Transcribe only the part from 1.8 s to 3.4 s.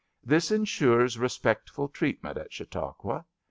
treatment at Chautauqua.